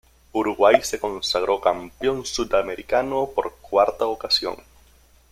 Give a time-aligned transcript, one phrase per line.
[0.31, 4.55] Uruguay se consagró campeón sudamericano por cuarta ocasión.